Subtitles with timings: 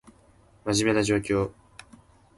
[0.65, 1.51] 真面目な状況